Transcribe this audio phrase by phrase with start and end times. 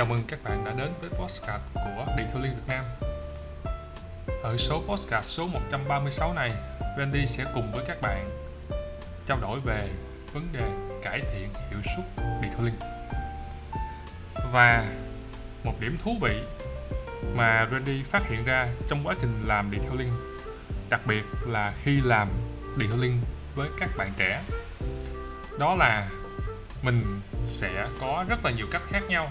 [0.00, 2.84] Chào mừng các bạn đã đến với postcard của Điện Thoại Liên Việt Nam.
[4.42, 6.50] Ở số postcard số 136 này,
[6.98, 8.30] Randy sẽ cùng với các bạn
[9.26, 9.88] trao đổi về
[10.32, 10.70] vấn đề
[11.02, 12.74] cải thiện hiệu suất điện thoại liên.
[14.52, 14.86] Và
[15.64, 16.42] một điểm thú vị
[17.34, 20.12] mà Randy phát hiện ra trong quá trình làm điện thoại liên,
[20.90, 22.28] đặc biệt là khi làm
[22.76, 23.20] điện thoại liên
[23.54, 24.42] với các bạn trẻ,
[25.58, 26.08] đó là
[26.82, 29.30] mình sẽ có rất là nhiều cách khác nhau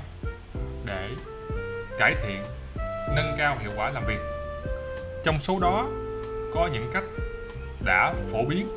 [0.89, 1.09] để
[1.97, 2.43] cải thiện,
[3.15, 4.19] nâng cao hiệu quả làm việc.
[5.23, 5.83] Trong số đó,
[6.53, 7.03] có những cách
[7.85, 8.73] đã phổ biến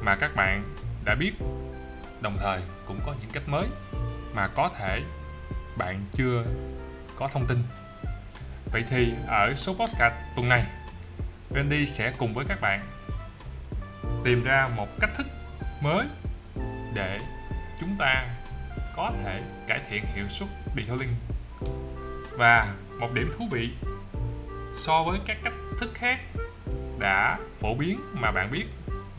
[0.00, 1.32] mà các bạn đã biết.
[2.20, 3.66] Đồng thời, cũng có những cách mới
[4.34, 5.00] mà có thể
[5.78, 6.44] bạn chưa
[7.16, 7.58] có thông tin.
[8.72, 10.64] Vậy thì ở số podcast tuần này
[11.50, 12.84] Randy sẽ cùng với các bạn
[14.24, 15.26] tìm ra một cách thức
[15.80, 16.06] mới
[16.94, 17.20] để
[17.80, 18.26] chúng ta
[18.96, 21.14] có thể cải thiện hiệu suất detailing
[22.36, 23.68] và một điểm thú vị,
[24.76, 26.18] so với các cách thức khác
[26.98, 28.64] đã phổ biến mà bạn biết,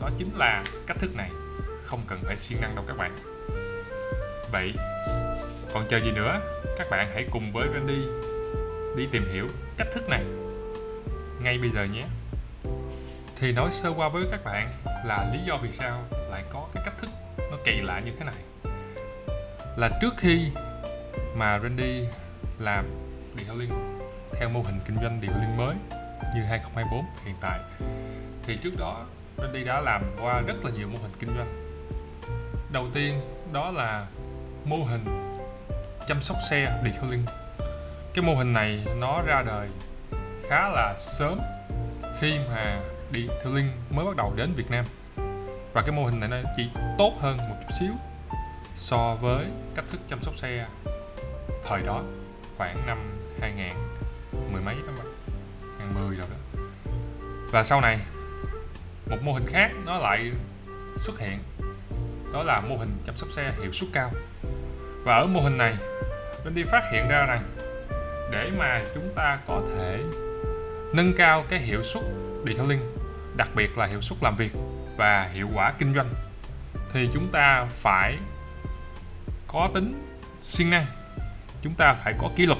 [0.00, 1.30] đó chính là cách thức này.
[1.84, 3.16] Không cần phải siêng năng đâu các bạn.
[4.52, 4.74] Vậy,
[5.72, 6.40] còn chờ gì nữa,
[6.78, 8.06] các bạn hãy cùng với Randy
[8.96, 10.24] đi tìm hiểu cách thức này
[11.40, 12.02] ngay bây giờ nhé.
[13.36, 16.82] Thì nói sơ qua với các bạn là lý do vì sao lại có cái
[16.86, 17.10] cách thức
[17.50, 18.34] nó kỳ lạ như thế này.
[19.76, 20.50] Là trước khi
[21.34, 22.06] mà Randy
[22.58, 22.84] làm
[23.38, 23.98] detailing
[24.32, 25.76] theo mô hình kinh doanh detailing mới
[26.34, 27.60] như 2024 hiện tại.
[28.42, 29.06] Thì trước đó
[29.38, 31.60] Randy đã làm qua rất là nhiều mô hình kinh doanh.
[32.72, 33.20] Đầu tiên,
[33.52, 34.06] đó là
[34.64, 35.04] mô hình
[36.06, 37.24] chăm sóc xe detailing
[38.16, 39.68] cái mô hình này nó ra đời
[40.48, 41.40] khá là sớm
[42.20, 42.80] khi mà
[43.12, 44.84] detailing mới bắt đầu đến Việt Nam.
[45.72, 47.92] Và cái mô hình này nó chỉ tốt hơn một chút xíu
[48.76, 50.66] so với cách thức chăm sóc xe
[51.64, 52.02] thời đó
[52.56, 52.98] khoảng năm
[53.40, 53.68] 2000
[54.52, 55.06] mười mấy đó bạn.
[55.78, 56.60] 2010 rồi đó.
[57.50, 57.98] Và sau này,
[59.06, 60.32] một mô hình khác nó lại
[60.98, 61.38] xuất hiện.
[62.32, 64.10] Đó là mô hình chăm sóc xe hiệu suất cao.
[65.04, 65.76] Và ở mô hình này
[66.44, 67.46] Wendy phát hiện ra rằng
[68.30, 70.02] để mà chúng ta có thể
[70.92, 72.04] nâng cao cái hiệu suất
[72.46, 72.96] detailing
[73.36, 74.52] đặc biệt là hiệu suất làm việc
[74.96, 76.08] và hiệu quả kinh doanh,
[76.92, 78.18] thì chúng ta phải
[79.46, 79.94] có tính
[80.40, 80.86] siêng năng
[81.66, 82.58] chúng ta phải có kỷ luật.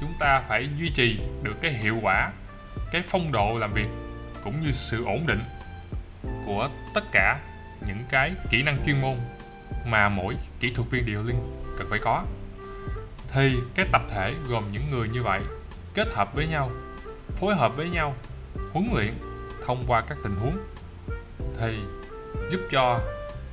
[0.00, 2.32] Chúng ta phải duy trì được cái hiệu quả,
[2.92, 3.86] cái phong độ làm việc
[4.44, 5.40] cũng như sự ổn định
[6.46, 7.40] của tất cả
[7.86, 9.14] những cái kỹ năng chuyên môn
[9.86, 12.24] mà mỗi kỹ thuật viên điều linh cần phải có.
[13.32, 15.40] Thì cái tập thể gồm những người như vậy
[15.94, 16.70] kết hợp với nhau,
[17.36, 18.16] phối hợp với nhau,
[18.72, 19.14] huấn luyện
[19.66, 20.58] thông qua các tình huống
[21.60, 21.78] thì
[22.50, 23.00] giúp cho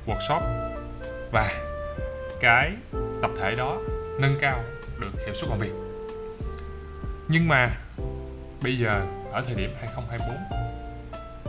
[0.06, 0.40] workshop
[1.32, 1.50] và
[2.40, 2.72] cái
[3.22, 3.78] tập thể đó
[4.18, 4.64] nâng cao
[4.98, 5.72] được hiệu suất làm việc.
[7.28, 7.70] Nhưng mà
[8.62, 10.36] bây giờ ở thời điểm 2024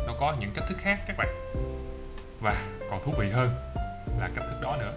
[0.07, 1.29] nó có những cách thức khác các bạn.
[2.41, 2.55] Và
[2.89, 3.47] còn thú vị hơn
[4.19, 4.93] là cách thức đó nữa.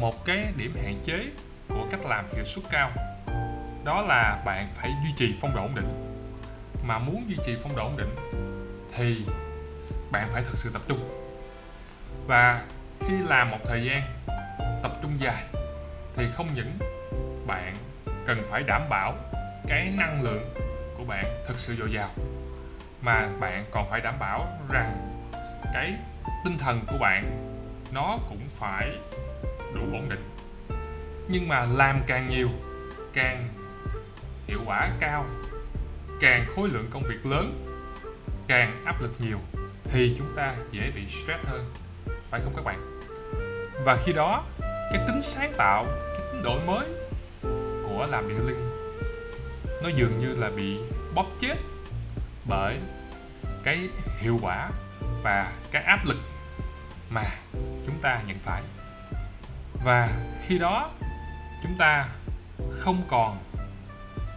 [0.00, 1.26] Một cái điểm hạn chế
[1.68, 2.90] của cách làm hiệu suất cao,
[3.84, 6.20] đó là bạn phải duy trì phong độ ổn định.
[6.86, 8.16] Mà muốn duy trì phong độ ổn định
[8.96, 9.24] thì
[10.10, 11.00] bạn phải thực sự tập trung.
[12.26, 12.64] Và
[13.00, 14.02] khi làm một thời gian
[14.82, 15.44] tập trung dài
[16.14, 16.78] thì không những
[17.46, 17.74] bạn
[18.26, 19.14] cần phải đảm bảo
[19.66, 20.54] cái năng lượng
[20.96, 22.10] của bạn thực sự dồi dào,
[23.02, 25.20] mà bạn còn phải đảm bảo rằng
[25.74, 25.94] cái
[26.44, 27.24] tinh thần của bạn
[27.92, 28.90] nó cũng phải
[29.74, 30.30] đủ ổn định.
[31.28, 32.48] Nhưng mà làm càng nhiều,
[33.12, 33.48] càng
[34.46, 35.26] hiệu quả cao,
[36.20, 37.60] càng khối lượng công việc lớn,
[38.46, 39.38] càng áp lực nhiều
[39.84, 41.72] thì chúng ta dễ bị stress hơn,
[42.30, 43.00] phải không các bạn?
[43.84, 44.44] Và khi đó
[44.92, 46.88] cái tính sáng tạo, cái tính đổi mới
[47.88, 48.70] của làm điện linh
[49.82, 50.78] nó dường như là bị
[51.14, 51.54] bóp chết
[52.44, 52.78] bởi
[53.64, 54.70] cái hiệu quả
[55.22, 56.18] và cái áp lực
[57.10, 57.24] mà
[57.86, 58.62] chúng ta nhận phải.
[59.84, 60.08] Và
[60.46, 60.90] khi đó,
[61.62, 62.08] chúng ta
[62.70, 63.38] không còn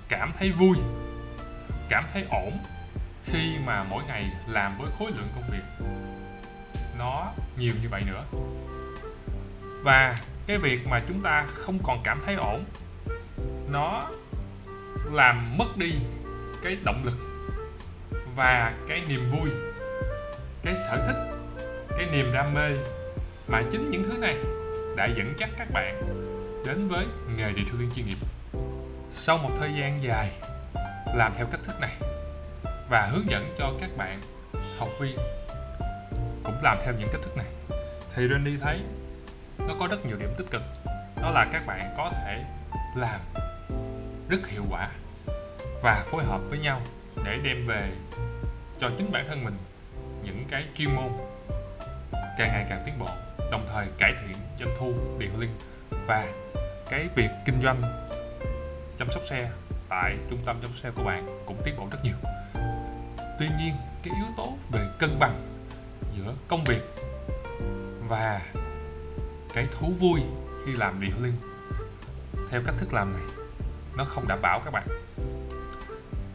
[0.10, 0.78] cảm thấy vui,
[1.90, 2.58] cảm thấy ổn
[3.26, 5.86] khi mà mỗi ngày làm với khối lượng công việc
[7.00, 8.24] nó nhiều như vậy nữa.
[9.84, 12.66] Và cái việc mà chúng ta không còn cảm thấy ổn,
[13.72, 14.02] nó
[15.12, 15.94] làm mất đi
[16.64, 17.18] cái động lực
[18.36, 19.50] và cái niềm vui,
[20.64, 21.18] cái sở thích,
[21.98, 22.72] cái niềm đam mê
[23.48, 24.38] mà chính những thứ này
[24.96, 26.02] đã dẫn dắt các bạn
[26.66, 27.06] đến với
[27.38, 28.18] nghề địa thư liên chuyên nghiệp.
[29.12, 30.32] Sau một thời gian dài
[31.16, 31.96] làm theo cách thức này
[32.90, 34.22] và hướng dẫn cho các bạn
[34.78, 35.18] học viên
[36.44, 37.48] cũng làm theo những cách thức này,
[38.16, 38.80] thì Randy thấy
[39.68, 40.62] nó có rất nhiều điểm tích cực.
[41.22, 42.44] Đó là các bạn có thể
[42.96, 43.20] làm
[44.30, 44.92] rất hiệu quả
[45.84, 46.82] và phối hợp với nhau
[47.26, 47.92] để đem về
[48.78, 49.58] cho chính bản thân mình
[50.24, 51.12] những cái chuyên môn
[52.12, 53.10] càng ngày càng tiến bộ,
[53.52, 55.56] đồng thời cải thiện doanh thu điện linh
[56.08, 56.28] và
[56.90, 57.82] cái việc kinh doanh
[58.98, 59.50] chăm sóc xe
[59.90, 62.16] tại trung tâm chăm sóc xe của bạn cũng tiến bộ rất nhiều.
[63.40, 63.74] Tuy nhiên,
[64.04, 65.42] cái yếu tố về cân bằng
[66.18, 66.82] giữa công việc
[68.08, 68.42] và
[69.58, 70.20] cái thú vui
[70.66, 71.38] khi làm điều linh.
[72.50, 73.22] Theo cách thức làm này,
[73.96, 74.88] nó không đảm bảo các bạn.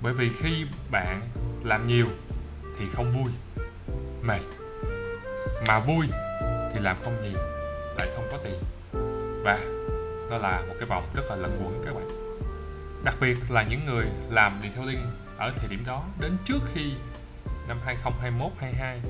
[0.00, 1.22] Bởi vì khi bạn
[1.64, 2.06] làm nhiều
[2.78, 3.32] thì không vui,
[4.22, 4.40] mệt.
[5.69, 6.06] Mà vui
[6.72, 7.38] thì làm không nhiều,
[7.98, 8.62] lại không có tiền.
[9.44, 9.58] Và
[10.30, 12.08] nó là một cái vòng rất là lẩn quẩn các bạn.
[13.04, 15.04] Đặc biệt là những người làm detailing
[15.38, 16.92] ở thời điểm đó, đến trước khi
[17.69, 19.00] năm 2021 22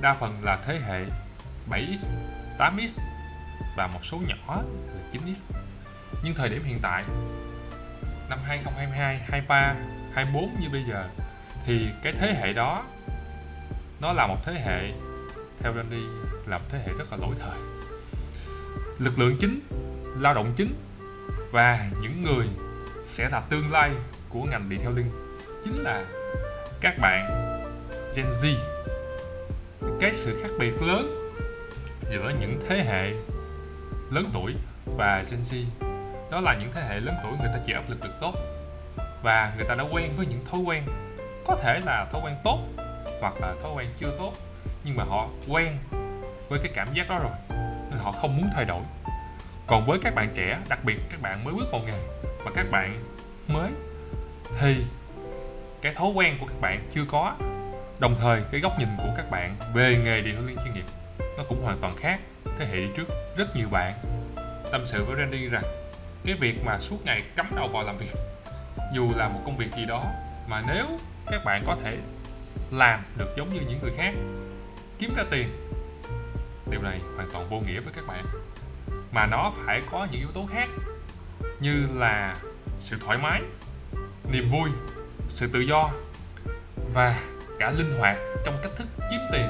[0.00, 1.04] đa phần là thế hệ
[1.70, 2.10] 7x
[2.58, 3.00] 8x
[3.78, 5.34] và một số nhỏ là 9x
[6.22, 7.04] nhưng thời điểm hiện tại,
[8.30, 9.74] năm 2022 23
[10.14, 11.08] 24 như bây giờ,
[11.66, 12.84] thì cái thế hệ đó,
[14.02, 14.92] nó là một thế hệ,
[15.60, 16.02] theo Randy
[16.46, 17.58] là một thế hệ rất là lỗi thời.
[18.98, 19.60] Lực lượng chính,
[20.20, 20.74] lao động chính
[21.50, 22.46] và những người
[23.04, 23.90] sẽ là tương lai
[24.28, 25.10] của ngành detailing
[25.64, 26.04] chính là
[26.80, 27.28] các bạn
[28.16, 28.54] Gen Z.
[30.00, 31.32] Cái sự khác biệt lớn
[32.10, 33.12] giữa những thế hệ
[34.10, 35.64] lớn tuổi và Gen Z.
[36.30, 38.34] Đó là những thế hệ lớn tuổi người ta chịu áp lực được tốt
[39.22, 40.82] và người ta đã quen với những thói quen,
[41.46, 42.58] có thể là thói quen tốt
[43.20, 44.32] hoặc là thói quen chưa tốt,
[44.84, 45.78] nhưng mà họ quen
[46.48, 47.32] với cái cảm giác đó rồi,
[47.90, 48.82] nên họ không muốn thay đổi.
[49.66, 52.06] Còn với các bạn trẻ, đặc biệt các bạn mới bước vào nghề
[52.44, 53.04] và các bạn
[53.48, 53.70] mới
[54.60, 54.84] thì
[55.82, 57.34] cái thói quen của các bạn chưa có,
[57.98, 60.84] đồng thời cái góc nhìn của các bạn về nghề điện liên chuyên nghiệp
[61.38, 62.20] nó cũng hoàn toàn khác
[62.58, 63.94] thế hệ đi trước rất nhiều bạn.
[64.72, 65.64] Tâm sự với Randy rằng,
[66.24, 68.12] cái việc mà suốt ngày cắm đầu vào làm việc,
[68.94, 70.04] dù là một công việc gì đó,
[70.48, 70.86] mà nếu
[71.26, 71.96] các bạn có thể
[72.70, 74.14] làm được giống như những người khác,
[74.98, 75.48] kiếm ra tiền,
[76.70, 78.24] điều này hoàn toàn vô nghĩa với các bạn.
[79.12, 80.68] Mà nó phải có những yếu tố khác,
[81.60, 82.36] như là
[82.78, 83.42] sự thoải mái,
[84.32, 84.70] niềm vui,
[85.28, 85.90] sự tự do,
[86.94, 87.20] và
[87.58, 89.48] cả linh hoạt trong cách thức kiếm tiền,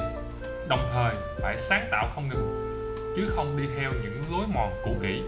[0.67, 2.58] đồng thời phải sáng tạo không ngừng
[3.15, 5.21] chứ không đi theo những lối mòn cũ kỹ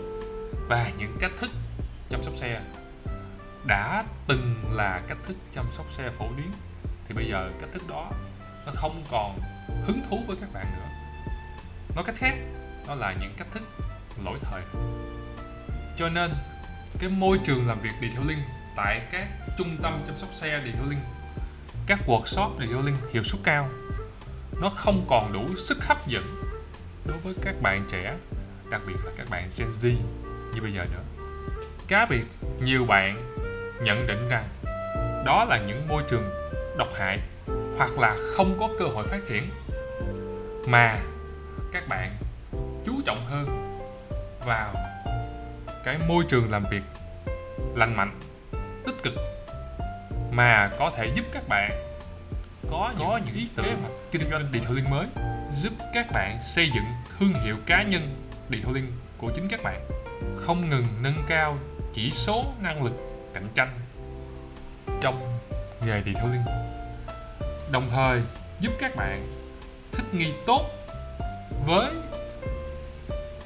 [0.67, 1.51] và những cách thức
[2.09, 2.61] chăm sóc xe.
[3.65, 6.51] Đã từng là cách thức chăm sóc xe phổ biến,
[7.07, 8.11] thì bây giờ cách thức đó
[8.65, 9.39] nó không còn
[9.85, 10.87] hứng thú với các bạn nữa.
[11.95, 12.35] Nói cách khác,
[12.87, 13.63] đó là những cách thức
[14.25, 14.61] lỗi thời.
[15.97, 16.31] Cho nên,
[16.99, 18.39] cái môi trường làm việc detailing
[18.75, 20.99] tại các trung tâm chăm sóc xe detailing
[21.87, 23.69] các workshop detailing hiệu suất cao,
[24.61, 26.40] nó không còn đủ sức hấp dẫn
[27.11, 28.17] đối với các bạn trẻ
[28.71, 29.95] đặc biệt là các bạn Gen Z
[30.53, 31.03] như bây giờ nữa
[31.87, 32.23] cá biệt
[32.63, 33.35] nhiều bạn
[33.83, 34.49] nhận định rằng
[35.25, 36.29] đó là những môi trường
[36.77, 37.19] độc hại
[37.77, 39.43] hoặc là không có cơ hội phát triển
[40.67, 40.97] mà
[41.71, 42.17] các bạn
[42.85, 43.77] chú trọng hơn
[44.45, 44.75] vào
[45.83, 46.83] cái môi trường làm việc
[47.75, 48.19] lành mạnh
[48.85, 49.13] tích cực
[50.31, 51.71] mà có thể giúp các bạn
[52.71, 55.07] có có những ý tưởng kế hoạch kinh doanh detailing mới
[55.51, 56.85] giúp các bạn xây dựng
[57.21, 58.15] thương hiệu cá nhân
[58.50, 59.81] detailing của chính các bạn.
[60.35, 61.57] Không ngừng nâng cao
[61.94, 62.94] chỉ số năng lực
[63.33, 63.79] cạnh tranh
[65.01, 65.39] trong
[65.86, 66.41] nghề detailing
[67.72, 68.22] đồng thời
[68.60, 69.27] giúp các bạn
[69.91, 70.65] thích nghi tốt
[71.65, 71.91] với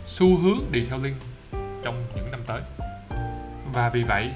[0.06, 1.16] xu hướng detailing
[1.84, 2.62] trong những năm tới.
[3.74, 4.32] Và vì vậy,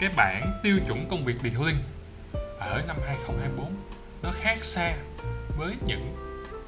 [0.00, 1.82] cái bản tiêu chuẩn công việc detailing
[2.58, 3.74] ở năm 2024
[4.22, 4.94] nó khác xa
[5.58, 6.16] với những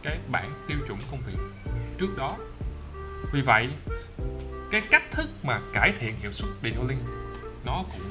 [0.02, 1.38] cái bản tiêu chuẩn công việc
[2.00, 2.36] trước đó.
[3.32, 3.68] Vì vậy,
[4.70, 6.98] cái cách thức mà cải thiện hiệu suất detailing
[7.64, 8.10] nó cũng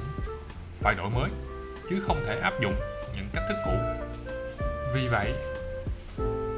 [0.81, 1.29] phải đổi mới,
[1.89, 2.75] chứ không thể áp dụng
[3.15, 3.71] những cách thức cũ.
[4.93, 5.33] Vì vậy,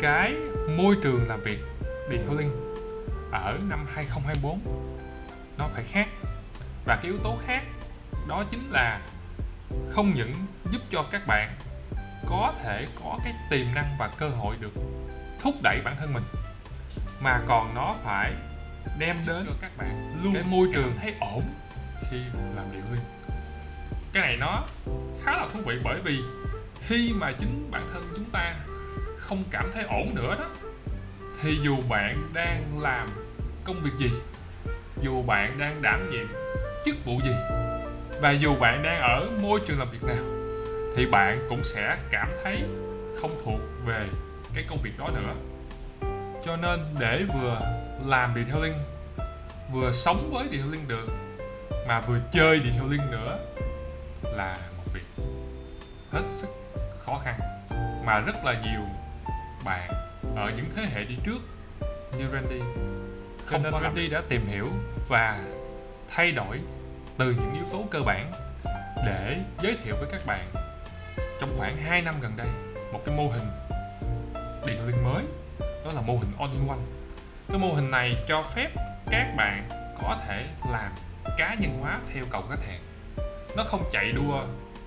[0.02, 0.36] cái
[0.78, 1.60] môi trường làm việc
[2.12, 2.74] detailing
[3.32, 4.60] ở năm 2024
[5.58, 6.08] nó phải khác.
[6.86, 7.64] Và cái yếu tố khác,
[8.30, 9.02] đó chính là
[9.90, 10.34] không những
[10.72, 11.50] giúp cho các bạn
[12.30, 14.74] có thể có cái tiềm năng và cơ hội được
[15.44, 16.24] thúc đẩy bản thân mình
[17.24, 18.34] mà còn nó phải
[19.00, 21.44] đem đến cho các bạn luôn cái môi trường thấy ổn
[22.10, 22.18] khi
[22.56, 23.02] làm điều liên
[24.14, 24.60] cái này nó
[25.24, 26.20] khá là thú vị bởi vì
[26.88, 28.56] khi mà chính bản thân chúng ta
[29.18, 30.46] không cảm thấy ổn nữa đó
[31.42, 33.08] thì dù bạn đang làm
[33.64, 34.12] công việc gì
[35.02, 36.26] dù bạn đang đảm nhiệm
[36.86, 37.34] chức vụ gì
[38.22, 40.24] và dù bạn đang ở môi trường làm việc nào
[40.96, 42.64] thì bạn cũng sẽ cảm thấy
[43.22, 44.08] không thuộc về
[44.54, 45.34] cái công việc đó nữa
[46.44, 47.60] cho nên để vừa
[48.06, 48.74] làm detailing
[49.72, 51.06] vừa sống với detailing được
[51.88, 53.38] mà vừa chơi detailing nữa
[54.24, 55.24] là một việc
[56.12, 56.48] hết sức
[57.00, 57.40] khó khăn
[58.06, 58.82] mà rất là nhiều
[59.66, 59.92] bạn
[60.36, 61.40] ở những thế hệ đi trước
[62.18, 62.60] như Randy.
[63.46, 64.66] Không nên Randy đã tìm hiểu
[65.08, 65.40] và
[66.10, 66.60] thay đổi
[67.18, 68.32] từ những yếu tố cơ bản
[69.06, 70.48] để giới thiệu với các bạn
[71.40, 72.48] trong khoảng 2 năm gần đây
[72.94, 73.48] một cái mô hình
[74.66, 75.24] detailing mới
[75.92, 76.78] đó là mô hình all in one.
[77.50, 78.70] Cái mô hình này cho phép
[79.12, 79.68] các bạn
[80.02, 80.92] có thể làm
[81.38, 82.82] cá nhân hóa theo cầu khách hàng
[83.58, 84.44] nó không chạy đua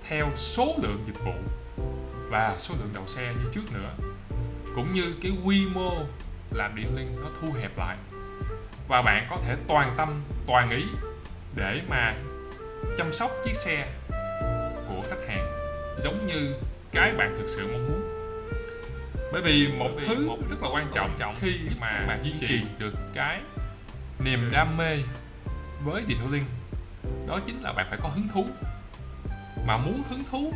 [0.08, 1.32] theo số lượng dịch vụ
[2.28, 3.90] và số lượng đầu xe như trước nữa.
[4.74, 5.92] Cũng như cái quy mô
[6.50, 7.96] làm điện liên nó thu hẹp lại.
[8.88, 10.84] Và bạn có thể toàn tâm, toàn ý
[11.54, 12.14] để mà
[12.96, 13.88] chăm sóc chiếc xe
[14.88, 15.46] của khách hàng
[16.02, 16.54] giống như
[16.92, 18.03] cái bạn thực sự mong muốn
[19.34, 22.24] bởi vì một bởi vì thứ một rất là quan trọng trọng khi mà bạn
[22.24, 23.40] duy trì được cái
[24.24, 24.98] niềm đam mê
[25.84, 26.44] với detailing
[27.26, 28.46] đó chính là bạn phải có hứng thú.
[29.66, 30.52] Mà muốn hứng thú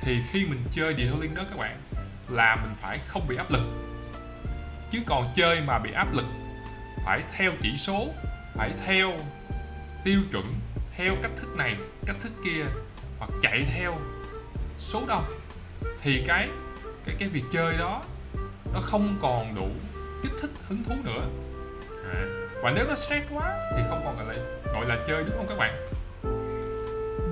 [0.00, 1.76] thì khi mình chơi detailing đó các bạn
[2.28, 3.62] là mình phải không bị áp lực.
[4.90, 6.26] Chứ còn chơi mà bị áp lực
[7.04, 8.08] phải theo chỉ số
[8.54, 9.12] phải theo
[10.04, 10.44] tiêu chuẩn
[10.96, 11.76] theo cách thức này
[12.06, 12.64] cách thức kia
[13.18, 13.98] hoặc chạy theo
[14.78, 15.24] số đông
[16.02, 16.48] thì cái
[17.04, 18.02] cái cái việc chơi đó
[18.74, 19.68] nó không còn đủ
[20.22, 21.26] kích thích hứng thú nữa.
[22.12, 22.24] À,
[22.62, 25.46] và nếu nó stress quá thì không còn gọi là gọi là chơi đúng không
[25.48, 25.88] các bạn?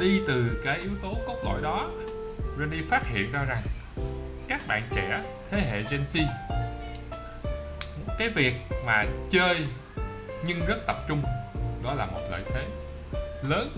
[0.00, 1.90] Đi từ cái yếu tố cốt lõi đó
[2.58, 3.62] Randy phát hiện ra rằng
[4.48, 6.26] các bạn trẻ thế hệ Gen Z
[8.18, 8.54] cái việc
[8.86, 9.66] mà chơi
[10.46, 11.22] nhưng rất tập trung
[11.84, 12.64] đó là một lợi thế
[13.48, 13.76] lớn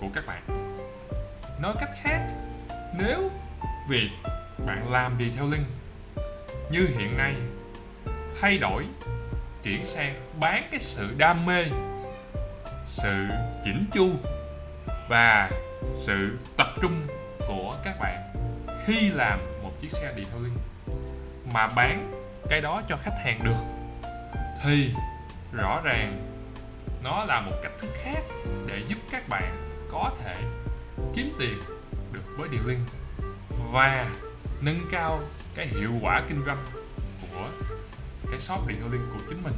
[0.00, 0.42] của các bạn.
[1.62, 2.28] Nói cách khác
[2.98, 3.30] nếu
[3.88, 4.08] việc
[4.66, 5.66] bạn làm đi theo link
[6.70, 7.34] như hiện nay.
[8.40, 8.86] Thay đổi,
[9.62, 11.64] chuyển sang bán cái sự đam mê,
[12.84, 13.26] sự
[13.64, 14.10] chỉnh chu
[15.08, 15.50] và
[15.94, 17.06] sự tập trung
[17.48, 18.32] của các bạn
[18.84, 20.56] khi làm một chiếc xe detailing.
[21.52, 22.12] Mà bán
[22.48, 23.56] cái đó cho khách hàng được
[24.62, 24.90] thì
[25.52, 26.22] rõ ràng
[27.04, 28.20] nó là một cách thức khác
[28.66, 30.34] để giúp các bạn có thể
[31.14, 31.58] kiếm tiền
[32.12, 32.84] được với detailing.
[33.72, 34.06] Và
[34.60, 35.22] nâng cao
[35.54, 36.64] cái hiệu quả kinh doanh
[37.20, 37.48] của
[38.30, 39.54] cái shop điện thoại linh của chính mình.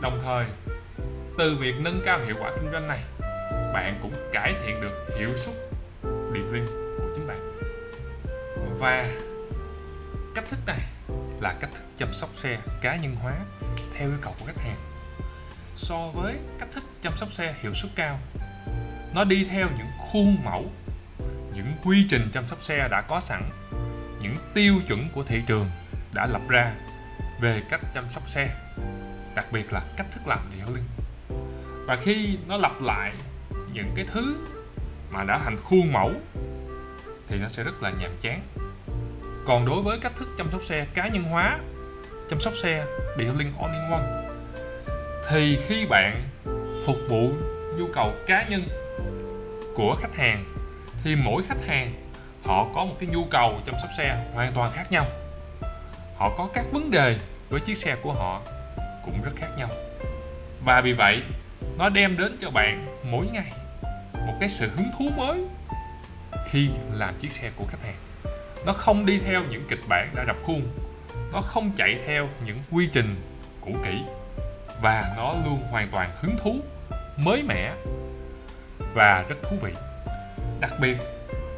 [0.00, 0.46] Đồng thời,
[1.38, 3.00] từ việc nâng cao hiệu quả kinh doanh này,
[3.72, 5.54] bạn cũng cải thiện được hiệu suất
[6.04, 6.66] điện detailing
[6.98, 7.58] của chính bạn.
[8.78, 9.08] Và
[10.34, 10.80] cách thức này
[11.40, 13.34] là cách thức chăm sóc xe cá nhân hóa
[13.94, 14.76] theo yêu cầu của khách hàng.
[15.76, 18.18] So với cách thức chăm sóc xe hiệu suất cao,
[19.14, 20.64] nó đi theo những khuôn mẫu,
[21.54, 23.50] những quy trình chăm sóc xe đã có sẵn
[24.22, 25.66] những tiêu chuẩn của thị trường
[26.14, 26.72] đã lập ra
[27.40, 28.48] về cách chăm sóc xe,
[29.34, 30.84] đặc biệt là cách thức làm detailing
[31.86, 33.12] và khi nó lặp lại
[33.72, 34.36] những cái thứ
[35.10, 36.12] mà đã thành khuôn mẫu,
[37.28, 38.40] thì nó sẽ rất là nhàm chán.
[39.46, 41.58] Còn đối với cách thức chăm sóc xe cá nhân hóa,
[42.28, 42.86] chăm sóc xe
[43.18, 44.28] detailing all in one,
[45.28, 46.28] thì khi bạn
[46.86, 47.32] phục vụ
[47.78, 48.68] nhu cầu cá nhân
[49.74, 50.44] của khách hàng,
[51.04, 52.05] thì mỗi khách hàng
[52.46, 55.06] họ có một cái nhu cầu chăm sóc xe hoàn toàn khác nhau.
[56.16, 57.16] Họ có các vấn đề
[57.48, 58.42] với chiếc xe của họ
[59.04, 59.68] cũng rất khác nhau.
[60.64, 61.22] Và vì vậy,
[61.78, 63.52] nó đem đến cho bạn mỗi ngày
[64.26, 65.44] một cái sự hứng thú mới
[66.46, 67.96] khi làm chiếc xe của khách hàng.
[68.66, 70.62] Nó không đi theo những kịch bản đã đập khuôn.
[71.32, 73.16] Nó không chạy theo những quy trình
[73.60, 74.02] cũ kỹ.
[74.80, 76.56] Và nó luôn hoàn toàn hứng thú,
[77.16, 77.72] mới mẻ
[78.94, 79.72] và rất thú vị.
[80.60, 80.96] Đặc biệt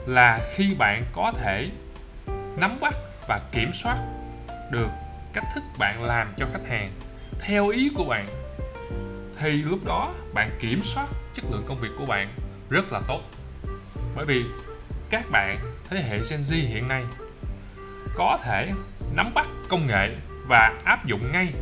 [0.08, 1.68] là khi bạn có thể
[2.56, 2.94] nắm bắt
[3.28, 3.96] và kiểm soát
[4.70, 4.88] được
[5.32, 6.90] cách thức bạn làm cho khách hàng.
[7.40, 8.26] Theo ý của bạn,
[9.38, 12.34] thì lúc đó bạn kiểm soát chất lượng công việc của bạn
[12.70, 13.20] rất là tốt.
[14.16, 14.44] Bởi vì
[15.10, 15.58] các bạn,
[15.90, 17.04] thế hệ Gen Z hiện nay,
[18.14, 18.70] có thể
[19.14, 20.10] nắm bắt công nghệ
[20.46, 21.52] và áp dụng ngay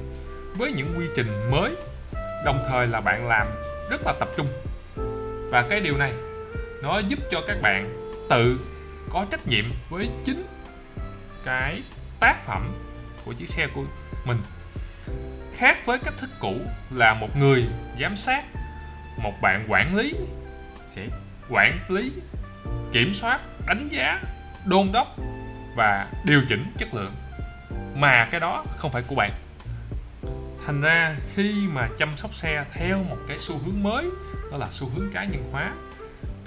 [0.54, 1.74] với những quy trình mới,
[2.44, 3.46] đồng thời là bạn làm
[3.90, 4.48] rất là tập trung.
[5.50, 6.12] Và cái điều này
[6.82, 8.60] nó giúp cho các bạn tự
[9.10, 10.46] có trách nhiệm với chính
[11.44, 11.82] cái
[12.20, 12.72] tác phẩm
[13.24, 13.84] của chiếc xe của
[14.26, 14.38] mình.
[15.56, 16.54] Khác với cách thức cũ
[16.90, 17.64] là một người
[18.00, 18.44] giám sát,
[19.22, 20.14] một bạn quản lý
[20.86, 21.06] sẽ
[21.50, 22.12] quản lý,
[22.92, 24.22] kiểm soát, đánh giá,
[24.66, 25.16] đôn đốc
[25.76, 27.12] và điều chỉnh chất lượng.
[27.96, 29.32] Mà cái đó không phải của bạn.
[30.66, 34.06] Thành ra khi mà chăm sóc xe theo một cái xu hướng mới,
[34.50, 35.72] đó là xu hướng cá nhân hóa,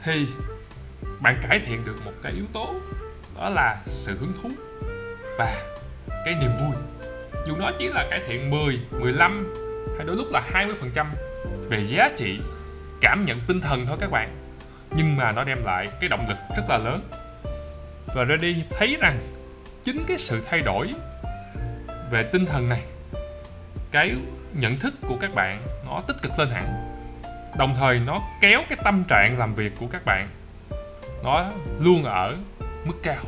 [0.04, 0.28] thì
[1.22, 2.76] bạn cải thiện được một cái yếu tố
[3.36, 4.50] đó là sự hứng thú
[5.38, 5.56] và
[6.26, 6.76] cái niềm vui.
[7.48, 9.54] Dù nó chỉ là cải thiện 10, 15
[9.98, 11.06] hay đôi lúc là 20%
[11.70, 12.40] về giá trị
[13.02, 14.38] cảm nhận tinh thần thôi các bạn.
[14.92, 17.10] Nhưng mà nó đem lại cái động lực rất là lớn.
[18.16, 19.20] Và Reddy thấy rằng
[19.84, 20.90] chính cái sự thay đổi
[22.12, 22.82] về tinh thần này
[23.92, 24.16] cái
[24.54, 26.86] nhận thức của các bạn nó tích cực lên hẳn.
[27.58, 30.30] Đồng thời nó kéo cái tâm trạng làm việc của các bạn
[31.24, 31.46] nó
[31.80, 32.38] luôn ở
[32.86, 33.24] mức cao.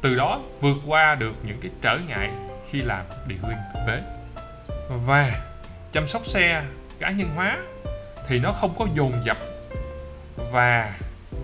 [0.00, 2.30] Từ đó vượt qua được những cái trở ngại
[2.70, 4.02] khi làm điện liên thực tế.
[4.88, 5.30] Và
[5.92, 6.64] chăm sóc xe,
[6.98, 7.58] cá nhân hóa
[8.26, 9.38] thì nó không có dồn dập
[10.36, 10.92] và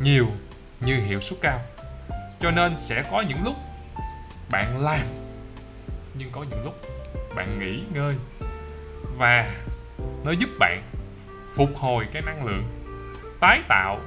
[0.01, 0.27] nhiều
[0.81, 1.61] như hiệu suất cao.
[2.41, 3.55] Cho nên sẽ có những lúc
[4.51, 5.07] bạn làm,
[6.15, 6.81] nhưng có những lúc
[7.35, 8.15] bạn nghỉ ngơi.
[9.19, 9.51] Và
[10.25, 10.83] nó giúp bạn
[11.57, 12.65] phục hồi cái năng lượng,
[13.41, 14.01] tái tạo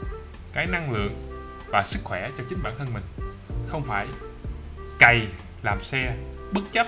[0.53, 1.32] cái năng lượng
[1.73, 3.03] và sức khỏe cho chính bản thân mình.
[3.67, 4.07] Không phải
[4.99, 5.27] cày,
[5.63, 6.15] làm xe,
[6.51, 6.87] bất chấp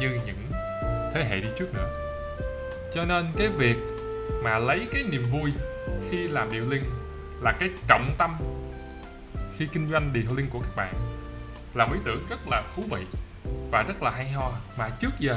[0.00, 0.52] như những
[1.14, 1.90] thế hệ đi trước nữa.
[2.94, 3.76] Cho nên cái việc
[4.42, 5.52] mà lấy cái niềm vui
[6.10, 6.84] khi làm điều linh
[7.40, 8.36] là cái trọng tâm
[9.56, 10.94] khi kinh doanh điều linh của các bạn
[11.74, 13.06] là một ý tưởng rất là thú vị
[13.70, 15.36] và rất là hay ho mà trước giờ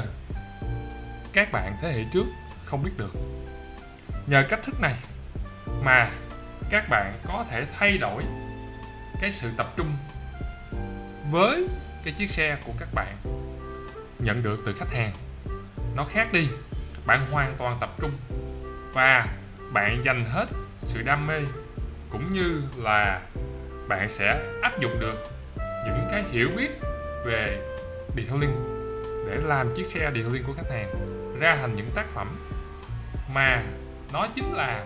[1.32, 2.24] các bạn thế hệ trước
[2.64, 3.12] không biết được.
[4.26, 4.94] Nhờ cách thức này
[5.84, 6.10] mà
[6.70, 8.24] các bạn có thể thay đổi
[9.20, 9.92] cái sự tập trung
[11.30, 11.68] với
[12.04, 13.16] cái chiếc xe của các bạn
[14.18, 15.12] nhận được từ khách hàng.
[15.96, 16.48] Nó khác đi,
[17.06, 18.12] bạn hoàn toàn tập trung
[18.92, 19.26] và
[19.72, 20.46] bạn dành hết
[20.78, 21.40] sự đam mê
[22.10, 23.20] cũng như là
[23.88, 25.22] bạn sẽ áp dụng được
[25.56, 26.70] những cái hiểu biết
[27.24, 27.58] về
[28.16, 28.54] detailing
[29.26, 30.92] để làm chiếc xe detailing của khách hàng
[31.40, 32.50] ra thành những tác phẩm
[33.28, 33.62] mà
[34.12, 34.84] nó chính là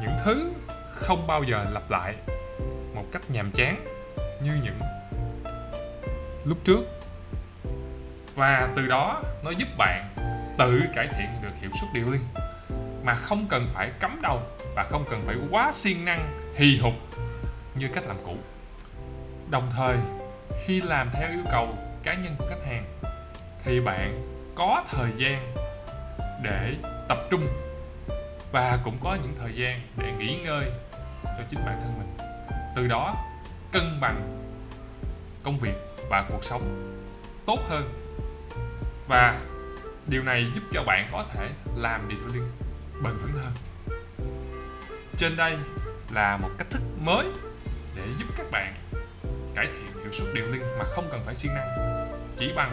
[0.00, 0.52] những thứ
[0.94, 2.14] không bao giờ lặp lại
[3.02, 3.84] một cách nhàm chán
[4.42, 4.80] như những
[6.44, 7.00] lúc trước.
[8.34, 10.14] Và từ đó nó giúp bạn
[10.58, 12.20] tự cải thiện được hiệu suất điều liên
[13.04, 14.40] mà không cần phải cắm đầu
[14.76, 16.94] và không cần phải quá siêng năng, hì hục
[17.74, 18.36] như cách làm cũ.
[19.50, 19.96] Đồng thời,
[20.64, 22.84] khi làm theo yêu cầu cá nhân của khách hàng,
[23.64, 25.54] thì bạn có thời gian
[26.42, 26.74] để
[27.08, 27.48] tập trung
[28.52, 30.64] và cũng có những thời gian để nghỉ ngơi
[31.24, 32.21] cho chính bản thân mình
[32.76, 33.16] từ đó,
[33.72, 34.38] cân bằng
[35.42, 35.74] công việc
[36.10, 36.92] và cuộc sống
[37.46, 37.94] tốt hơn.
[39.08, 39.40] Và
[40.06, 42.50] điều này giúp cho bạn có thể làm điều linh
[43.02, 43.52] bền vững hơn.
[45.16, 45.56] Trên đây
[46.12, 47.26] là một cách thức mới
[47.96, 48.74] để giúp các bạn
[49.54, 51.68] cải thiện hiệu suất điều linh mà không cần phải siêng năng.
[52.36, 52.72] Chỉ bằng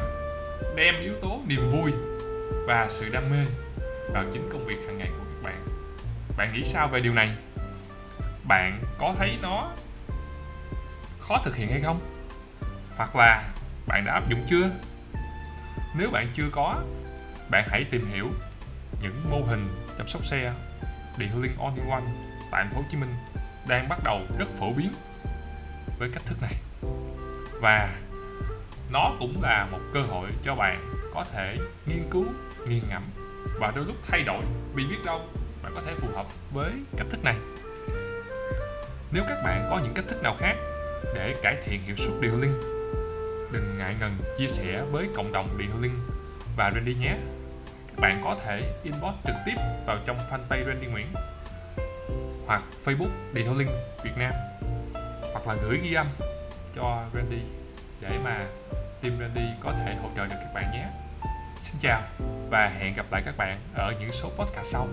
[0.76, 1.92] đem yếu tố niềm vui
[2.68, 3.46] và sự đam mê
[4.14, 5.68] vào chính công việc hàng ngày của các bạn.
[6.38, 7.30] Bạn nghĩ sao về điều này?
[8.48, 9.70] Bạn có thấy nó
[11.30, 12.02] khó thực hiện hay không?
[12.98, 13.50] Hoặc là
[13.88, 14.70] bạn đã áp dụng chưa?
[15.98, 16.76] Nếu bạn chưa có,
[17.50, 18.28] bạn hãy tìm hiểu
[19.02, 20.54] những mô hình chăm sóc xe
[21.18, 22.04] detailing all in one
[22.52, 23.10] tại thành phố Hồ Chí Minh
[23.68, 24.92] đang bắt đầu rất phổ biến
[26.00, 26.54] với cách thức này.
[27.62, 27.90] Và
[28.92, 32.26] nó cũng là một cơ hội cho bạn có thể nghiên cứu,
[32.68, 33.04] nghiền ngẫm
[33.60, 35.22] và đôi lúc thay đổi vì biết đâu
[35.64, 37.36] bạn có thể phù hợp với cách thức này.
[39.12, 40.56] Nếu các bạn có những cách thức nào khác
[41.16, 42.60] để cải thiện hiệu suất điều linh
[43.52, 46.00] đừng ngại ngần chia sẻ với cộng đồng điều linh
[46.58, 47.18] và Randy nhé
[47.88, 51.08] các bạn có thể inbox trực tiếp vào trong fanpage Randy Nguyễn
[52.50, 53.70] hoặc Facebook Detailing
[54.04, 54.34] Việt Nam,
[55.34, 56.08] hoặc là gửi ghi âm
[56.74, 57.42] cho Randy
[58.02, 58.46] để mà
[59.02, 60.86] team Randy có thể hỗ trợ được các bạn nhé.
[61.56, 62.02] Xin chào
[62.50, 64.88] và hẹn gặp lại các bạn ở những số podcast sau.